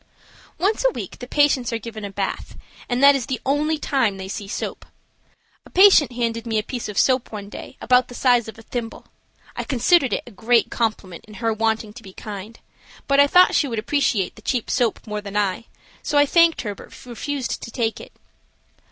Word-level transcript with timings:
Once 0.57 0.83
a 0.83 0.89
week 0.93 1.19
the 1.19 1.27
patients 1.27 1.71
are 1.71 1.77
given 1.77 2.03
a 2.03 2.09
bath, 2.09 2.57
and 2.89 3.03
that 3.03 3.13
is 3.13 3.27
the 3.27 3.39
only 3.45 3.77
time 3.77 4.17
they 4.17 4.27
see 4.27 4.47
soap. 4.47 4.83
A 5.63 5.69
patient 5.69 6.13
handed 6.13 6.47
me 6.47 6.57
a 6.57 6.63
piece 6.63 6.89
of 6.89 6.97
soap 6.97 7.31
one 7.31 7.49
day 7.49 7.77
about 7.79 8.07
the 8.07 8.15
size 8.15 8.47
of 8.47 8.57
a 8.57 8.63
thimble, 8.63 9.05
I 9.55 9.63
considered 9.63 10.11
it 10.11 10.23
a 10.25 10.31
great 10.31 10.71
compliment 10.71 11.25
in 11.27 11.35
her 11.35 11.53
wanting 11.53 11.93
to 11.93 12.01
be 12.01 12.13
kind, 12.13 12.59
but 13.07 13.19
I 13.19 13.27
thought 13.27 13.53
she 13.53 13.67
would 13.67 13.77
appreciate 13.77 14.35
the 14.37 14.41
cheap 14.41 14.71
soap 14.71 15.05
more 15.05 15.21
than 15.21 15.37
I, 15.37 15.65
so 16.01 16.17
I 16.17 16.25
thanked 16.25 16.61
her 16.63 16.73
but 16.73 17.05
refused 17.05 17.61
to 17.61 17.69
take 17.69 18.01
it. 18.01 18.13